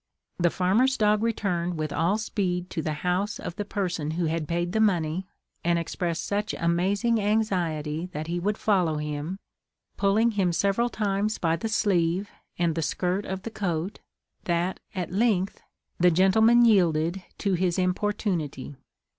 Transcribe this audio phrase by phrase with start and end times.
[0.39, 4.47] The farmer's dog returned with all speed to the house of the person who had
[4.47, 5.27] paid the money,
[5.63, 9.37] and expressed such amazing anxiety that he would follow him,
[9.97, 13.99] pulling him several times by the sleeve and skirt of the coat,
[14.45, 15.61] that, at length,
[15.99, 18.77] the gentleman yielded to his importunity.